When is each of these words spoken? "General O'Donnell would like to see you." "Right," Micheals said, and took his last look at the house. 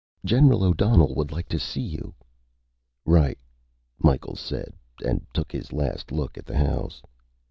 "General 0.25 0.63
O'Donnell 0.63 1.13
would 1.13 1.31
like 1.31 1.47
to 1.49 1.59
see 1.59 1.79
you." 1.83 2.15
"Right," 3.05 3.37
Micheals 4.03 4.39
said, 4.39 4.73
and 5.05 5.23
took 5.31 5.51
his 5.51 5.71
last 5.71 6.11
look 6.11 6.39
at 6.39 6.45
the 6.47 6.57
house. 6.57 7.03